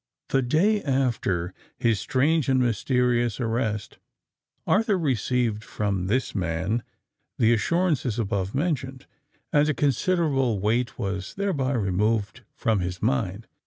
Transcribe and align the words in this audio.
The 0.29 0.41
day 0.41 0.81
after 0.81 1.53
his 1.77 1.99
strange 1.99 2.49
and 2.49 2.59
mysterious 2.59 3.39
arrest, 3.39 3.99
Arthur 4.65 4.97
received 4.97 5.63
from 5.63 6.07
this 6.07 6.33
man 6.33 6.81
the 7.37 7.53
assurances 7.53 8.17
above 8.17 8.55
mentioned; 8.55 9.05
and 9.53 9.69
a 9.69 9.75
considerable 9.75 10.59
weight 10.59 10.97
was 10.97 11.35
thereby 11.35 11.73
removed 11.73 12.41
from 12.55 12.79
his 12.79 13.03
mind. 13.03 13.45